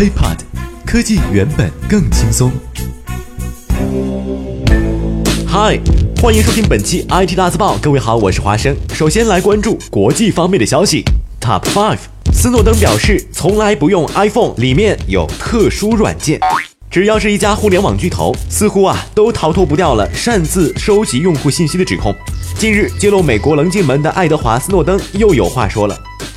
[0.00, 0.38] HiPod，
[0.86, 2.50] 科技原本更轻松。
[5.46, 5.78] 嗨，
[6.22, 7.76] 欢迎收听本期 IT 大字报。
[7.82, 8.74] 各位好，我是华生。
[8.94, 11.04] 首先来关注国际方面的消息。
[11.38, 11.98] Top Five，
[12.32, 16.40] 斯诺登表示从来不用 iPhone，里面有特殊软件。
[16.90, 22.14] 只要是一家互联网巨头，似乎啊都逃脱不掉了擅自收集用户信息的指控。
[22.58, 25.94] 近日揭露美国棱镜门的爱德华斯诺登又有话说了。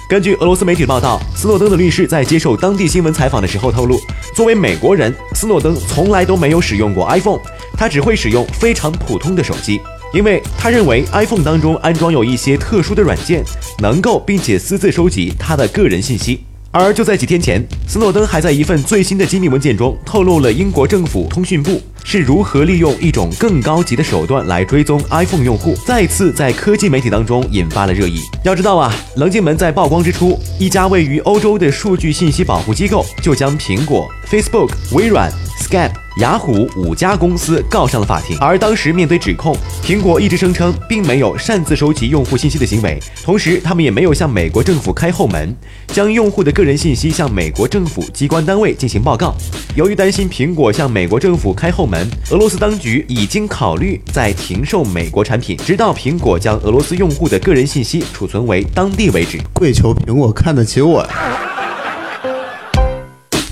[0.09, 3.97] 根据俄罗斯媒体报道，斯诺登的律师在接受当地新闻采访的时候透露，
[4.35, 7.39] 作为美国人，斯诺登从来都没有使用过 iPhone，
[7.77, 9.79] 他只会使用非常普通的手机，
[10.13, 13.43] 因为他认为 iPhone 当中安装有一些特殊的软件，
[13.79, 16.43] 能够并且私自收集他的个人信息。
[16.69, 28.19] 而就在几天前，斯诺登还在一份最新的机密文件中透露了英国政府通讯部是如何利用一种更高级的手段来追踪 iPhone 用户，再次在科技媒体当中引发了热议。
[28.43, 35.91] 要知道啊，棱镜门在曝光之初，一家位于欧洲的数据信息保护机构就将苹果、Facebook、微软、Skype。
[36.17, 45.55] 雅虎五家公司告上了法庭，而当时面对指控，苹果一直声称并没有擅自收集用户信息的行为，同时他们也没有向美国政府开后门，
[45.87, 49.33] 将用户的个人信息向美国政府机关单位进行报告。
[49.75, 51.92] 由于担心苹果向美国政府开后门，
[52.31, 59.39] 俄罗斯当局已经考虑在停售美国产品，直到苹果将俄罗斯用户的个人信息储存为当地为止。
[59.53, 61.05] 跪求苹果看得起我。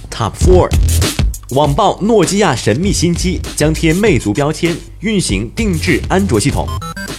[0.10, 0.70] Top Four。
[1.52, 6.66] 网曝诺基亚神秘新机将贴魅族标签，运行定制安卓系统。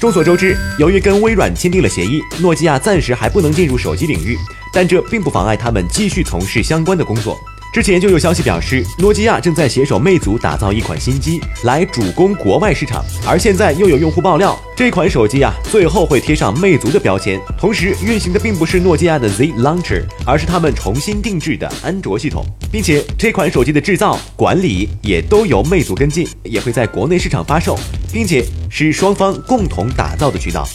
[0.01, 4.39] 众所周知，由于跟微软签订了协议，诺基亚暂时还不能进入手机领域，
[4.73, 7.36] 但这并不妨碍他们继续从事相关的工作。
[7.73, 13.03] 之前就有消息表示，诺基亚正在携手魅族打造一款新机，来主攻国外市场。
[13.27, 27.79] 而现在又有用户爆料，这款手机啊，最后会贴上魅族的标签，同时运行的并不是诺基亚的 Z Launcher，而是他们重新定制的安卓系统，并且这款手机的制造、管理也都由魅族跟进，也会在国内市场发售，
[28.12, 30.69] 并且是双方共同打造的渠道。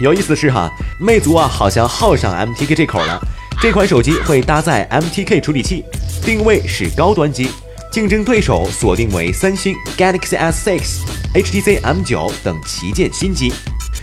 [0.00, 3.20] 有意思的是哈，魅族啊，好像好上 MTK 这口了。
[3.60, 5.84] 这款手机会搭载 MTK 处理器。
[6.22, 7.50] 定位是高端机，
[7.90, 10.80] 竞争对手锁定为三星 Galaxy S6、
[11.34, 13.52] HTC M9 等旗舰新机。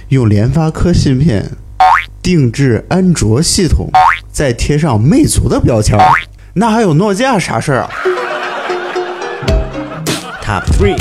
[0.10, 1.50] 用联发科芯片
[2.22, 3.90] 定制安卓系统，
[4.30, 5.98] 再贴上魅族的标签，
[6.54, 7.90] 那还有诺基亚啥事儿啊
[10.44, 10.98] ？Top three。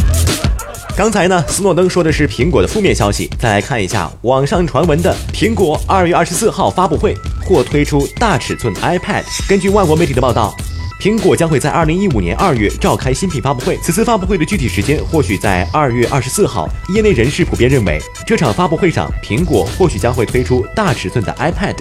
[0.97, 9.22] 刚才呢，斯诺登说的是苹果的负面消息，再来看一下网上传闻的苹果二月二十四号发布会或推出大尺寸 iPad。
[9.49, 10.55] 根据外国媒体的报道。
[11.00, 16.66] 苹果将会在二零一五年二月召开新品发布会，此次发布会的具体时间或许在二月二十四号。
[16.94, 21.75] 业内人士普遍认为，这场发布会上，苹果或许将会推出大尺寸的 iPad，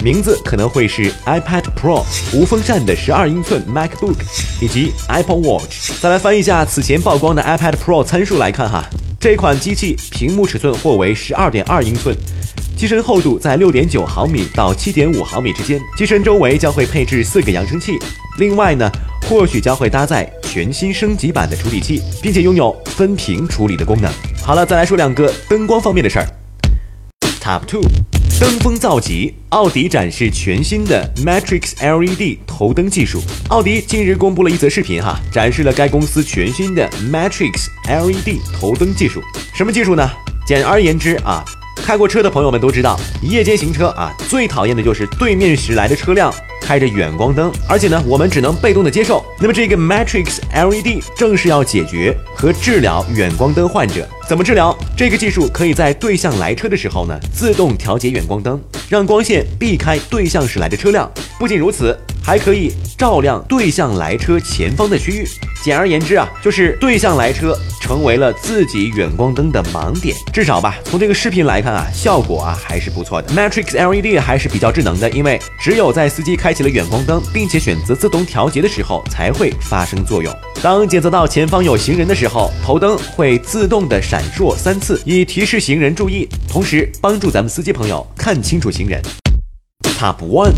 [0.00, 4.18] 名字可能会是 iPad Pro，无风扇的十二英寸 MacBook，
[4.60, 5.90] 以及 Apple Watch。
[6.00, 8.84] 再来翻一下此前曝光的 iPad Pro 参数来看哈，
[9.18, 12.14] 这款机器屏幕尺寸或为十二点二英寸。
[12.78, 17.98] 机身厚度在六点九毫米到七点五毫米之间，机身周围将会配置四个扬声器。
[18.38, 18.88] 另外呢，
[19.22, 24.08] 或许将会搭载全新升级版的处理器，并且拥有分屏处理的功能。
[24.44, 26.26] 好了，再来说两个灯光方面的事儿。
[27.42, 27.82] Top two，
[28.38, 33.20] 登峰造极，奥迪展示全新的 Matrix LED 头灯技术。
[33.48, 39.20] 奥迪近日公布了一则视频，哈，展示了该公司全新的 Matrix LED 头灯技术。
[39.52, 40.08] 什么技术呢？
[40.46, 41.44] 简而言之啊。
[41.84, 49.24] 开过车的朋友们都知道，夜间行车啊，最讨厌的就是对面驶来的车辆开着远光灯，而且呢，我们只能被动的接受。
[49.40, 54.06] 那么这个 Matrix LED 正是要解决和治疗远光灯患者。
[54.28, 54.76] 怎么治疗？
[54.94, 61.10] 这个技术可以在对向来车的时候呢，自动调节远光灯，让光线避开对向驶来的车辆。
[61.38, 65.26] 不仅如此，还可以照亮对向来车前方的区域。
[65.62, 70.14] 简而言之啊，就是对向来车成为了自己远光灯的盲点。
[70.30, 73.32] 至少吧，从这个视频来看啊，效果啊还是不错的。
[73.32, 80.32] Matrix LED 还是比较智能的，因为只有在司机开启了远光灯，并且选择自动调节的时候，才会发生作用。
[80.62, 89.00] 当检测到前方有行人的时候，头灯会自动的闪闪烁三次，以提示行人注意，同时帮助咱们司机朋友看清楚行人。
[89.96, 90.50] Top One，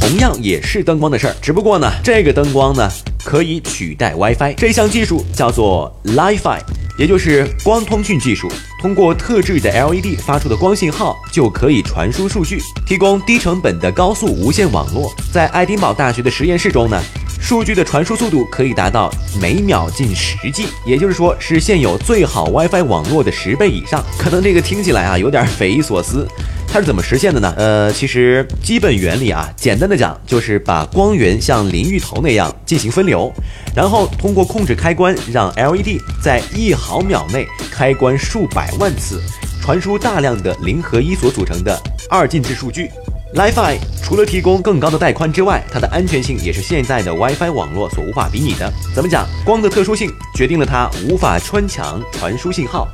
[0.00, 2.90] 同样也是灯光的事儿，只不过呢，这个灯光呢。
[3.24, 6.60] 可以取代 WiFi，这项技术叫做 Li-Fi，
[6.98, 8.52] 也就是光通讯技术。
[8.82, 15.10] 通过特制的 LED 发出的光信号就可以传输数据，提供低成本的高速无线网络。
[15.32, 17.00] 在爱丁堡大学的实验室中呢，
[17.44, 24.02] 数据的传输速度可以达到每秒近十 G，也就是说是现有最好 WiFi 网络的十倍以上。
[24.18, 26.26] 可能这个听起来啊有点匪夷所思。
[26.66, 27.52] 它是怎么实现的呢？
[27.58, 33.30] 呃，其实基本原理啊，简单的讲就是把光源像淋浴头那样进行分流，
[33.76, 39.20] 然后通过控制开关，让 LED 在一毫秒内开关数百万次，
[39.60, 42.88] 传输大量的零和一所组成的二进制数据。
[43.34, 48.72] LiFi 除了提供更高的带宽之外，它的安全性也是现在的 WiFi 网络所无法比拟的。
[48.94, 49.26] 怎么讲？
[49.44, 52.86] 光的特殊性决定了它无法穿墙传输信号。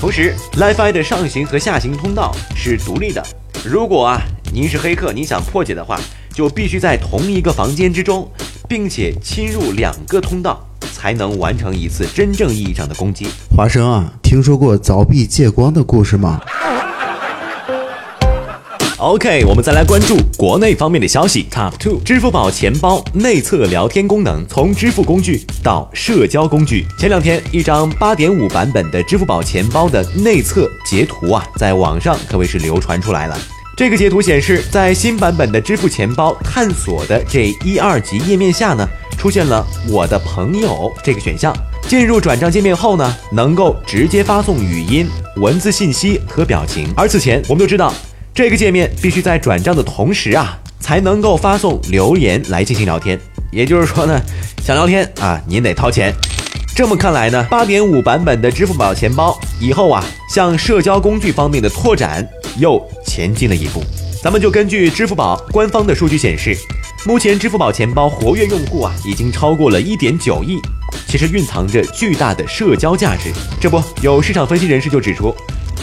[0.00, 3.20] 同时，LiFi 的上行和下行通道是独立的。
[3.64, 4.22] 如果啊
[4.52, 5.98] 您是黑客，你想破解的话，
[6.32, 8.30] 就必须在同一个房间之中，
[8.68, 13.26] 并且侵入两个通道，才能完成一次真正意义上的攻击。
[13.56, 16.40] 华生啊，听说过凿壁借光的故事吗
[19.00, 21.46] ？OK，我们再来关注国内方面的消息。
[21.50, 26.84] Top two，支付宝钱包内测聊天功能从支付工具到社交工具。
[26.98, 33.38] 前两天，一张八点五版本的支付宝钱包的内测截图啊，在网上可谓是流传出来了。
[33.74, 38.86] 这个截图显示，在新版本的支付钱包探索的这一二级页面下呢，
[39.16, 41.54] 出现了我的朋友这个选项。
[41.88, 46.86] 进入转账界面后呢，能够直接发送语音、文字信息和表情。
[46.94, 47.94] 而此前我们都知道。
[48.32, 53.18] 这个界面必须在转账的同时啊，才能够发送留言来进行聊天。
[53.50, 54.20] 也就是说呢，
[54.64, 56.14] 想聊天啊，您得掏钱。
[56.74, 63.82] 这么看来呢，八点五版本的支付宝钱包以后啊，向社交工具方面的拓展又前进了一步。
[64.22, 66.56] 咱们就根据支付宝官方的数据显示，
[67.04, 70.58] 目前支付宝钱包活跃用户啊，已经超过了一点九亿，
[71.08, 73.30] 其实蕴藏着巨大的社交价值。
[73.60, 75.34] 这不，有市场分析人士就指出。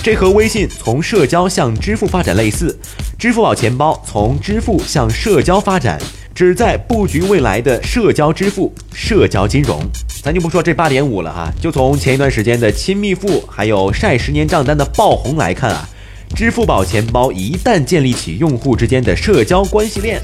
[0.03, 2.77] 这和微信从社交向支付发展类似，
[3.19, 5.99] 支付宝钱包从支付向社交发展，
[6.33, 9.81] 旨在布局未来的社交支付、社交金融。
[10.23, 15.87] 咱就不说这八点五了哈，就从前一段时间的亲密付还有晒十年账单的爆红来看啊，
[16.33, 20.21] 支付宝钱包一旦建立起用户之间的社交关系链，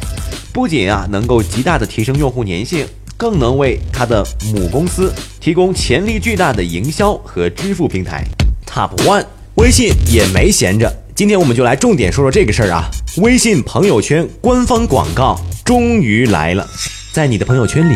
[0.53, 2.87] 不仅啊能够极大的提升用户粘性，
[3.17, 8.23] 更能为它的母公司提供潜力巨大的营销和支付平台。
[8.65, 9.25] Top one。
[9.55, 12.89] 微信也没闲着，今天我们就来重点说说这个事儿啊。
[13.17, 16.67] 微信朋友圈官方广告终于来了，
[17.13, 17.95] 在你的朋友圈里，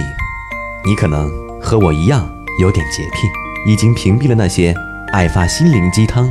[0.86, 1.28] 你可能
[1.60, 2.30] 和我一样
[2.62, 3.28] 有点洁癖，
[3.72, 4.74] 已经屏蔽了那些
[5.12, 6.30] 爱发心灵鸡汤、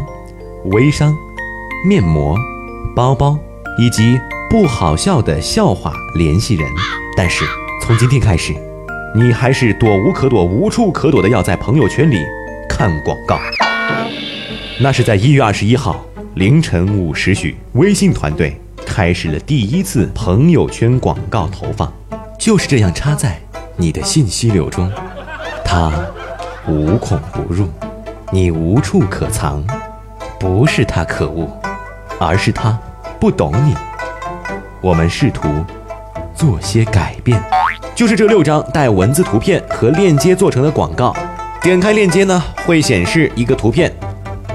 [0.67, 1.13] 微商、
[1.85, 2.39] 面膜、
[2.95, 3.37] 包包
[3.81, 6.65] 以及不好笑的笑话联系人。
[7.17, 7.45] 但是
[7.83, 8.55] 从今天开始，
[9.13, 12.21] 你还是躲无可躲、无处可躲的要在朋友圈里
[12.69, 13.41] 看广告。
[14.79, 21.91] 那是在一月二十一号凌晨五时许，微信团队开始了第一次朋友圈广告投放，
[22.39, 23.41] 就是这样插在
[23.77, 24.93] 你的信息流中，
[25.65, 25.91] 它
[26.69, 27.67] 无孔不入，
[28.31, 29.65] 你无处可藏。
[30.39, 31.49] 不是他可恶，
[32.21, 32.79] 而是他
[33.19, 33.75] 不懂你。
[34.83, 35.49] 我们试图
[36.35, 37.43] 做些改变，
[37.95, 41.17] 就是这六张带文字、图片和链接做成的广告。
[41.63, 43.91] 点开链接呢，会显示一个图片。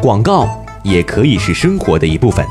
[0.02, 0.50] 广告
[0.82, 2.44] 也可以是生活的一部分，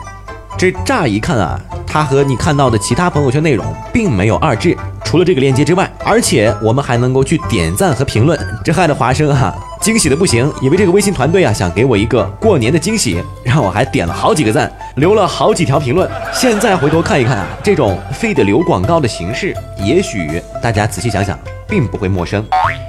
[0.56, 4.76] 这乍一看啊，它和你看到的其他朋友圈内容并没有二致。
[5.04, 16.08] 除了这个链接之外，而且我们还能够去点赞和评论，这害得华生哈惊喜的不行，以为这个微信团队啊想给我一个过年的惊喜，让我还点了好几个赞，留了好几条评论。
[16.32, 21.36] 现在回头看一看啊，这种费的流广告的形式，也许大家仔细想想。
[21.70, 22.44] 并不会陌生，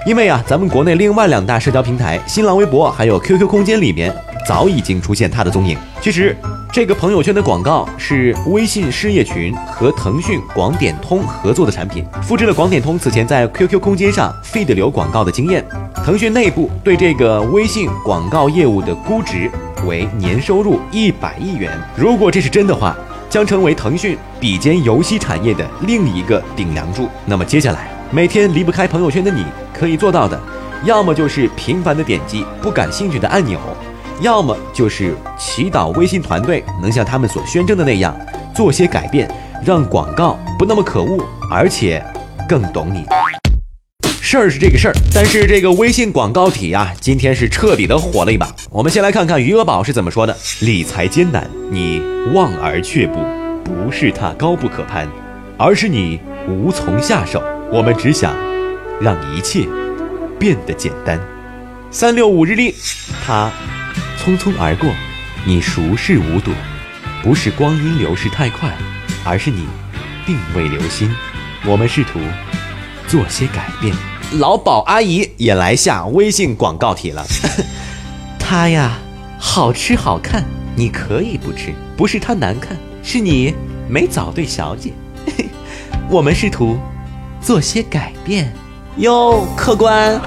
[0.07, 4.11] 因为啊，咱们国内另外两大社交平台新浪微博还有 QQ 空间里面
[4.48, 5.78] 早已经出现它的踪影。
[6.02, 6.36] 其实，
[6.71, 15.66] 这个朋友圈的广告是微信事业群和腾讯广点通合作的产品，复制了广点通此前在 QQ 空间上 feed 流广告的经验。
[16.04, 19.50] 腾讯内部对这个微信广告业务的估值
[19.86, 22.95] 为年收入一百亿元，如果这是真的话，
[23.30, 27.07] 将成为腾讯比肩游戏产业的另一个顶梁柱。
[27.26, 27.88] 那么接下来。
[28.14, 30.38] 每天离不开朋友圈的你，可以做到的，
[30.83, 33.57] 要么就是频繁的点击不感兴趣的按钮，
[34.21, 38.16] 要么就是祈祷微信团队能像他们所宣称的那样，
[38.54, 39.28] 做些改变，
[39.66, 42.04] 让广告不那么可恶，而且
[42.47, 43.04] 更懂你。
[44.21, 48.47] 事儿是这个事儿，但是这个微信广告体啊，今天是彻底的火了一把。
[48.69, 51.99] 我们先来看看余额宝是怎么说的：理财艰难，你
[52.31, 53.19] 望而却步，
[53.63, 55.07] 不是它高不可攀，
[55.57, 57.42] 而是你无从下手。
[57.71, 58.35] 我们只想
[59.01, 59.66] 让一切
[60.37, 61.19] 变得简单。
[61.90, 62.75] 三六五日历，
[63.25, 63.51] 它
[64.23, 64.87] 匆匆而过，
[65.45, 66.51] 你熟视无睹。
[67.23, 68.71] 不是光阴流逝太快，
[69.25, 69.66] 而是你
[70.28, 71.11] 并未留心。
[71.66, 72.19] 我们试图
[73.07, 73.95] 做些改变。
[74.33, 77.25] 老鸨阿姨也来下微信广告体了。
[78.37, 78.99] 她呀，
[79.40, 80.44] 好吃好看，
[80.75, 81.73] 你可以不吃。
[81.97, 83.56] 不是她难看，是你
[83.90, 84.94] 没找对小姐。
[86.09, 86.78] 我们试图
[87.42, 88.54] 做些改变。
[88.97, 90.21] 哟，客官。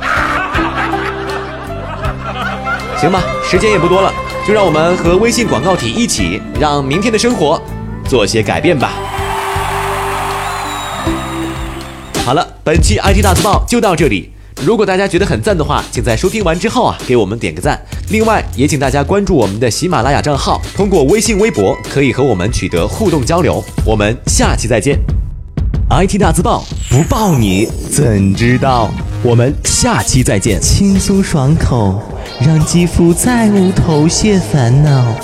[3.05, 4.11] 行吧，时间也不多了，
[4.49, 7.61] 就让我们和微信广告体一起，让明天的生活
[8.09, 8.93] 做些改变吧。
[12.25, 14.33] 好了，本期 IT 大字报就到这里。
[14.65, 17.79] 如果大家觉得很赞的话，请在收听完之后啊，给我们点个赞。
[18.09, 23.63] 另外，也请大家关注我们的喜马拉雅账号，通过微信、微博可以和我们取得互动交流。
[23.85, 24.99] 我们下期再见。
[25.91, 28.89] IT 大字报不报你怎知道？
[29.23, 30.59] 我们下期再见。
[30.59, 32.01] 轻松爽口，
[32.41, 35.15] 让肌肤再无头屑烦恼。